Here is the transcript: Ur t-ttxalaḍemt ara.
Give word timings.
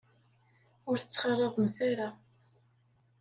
Ur 0.89 0.95
t-ttxalaḍemt 0.99 1.75
ara. 1.89 2.09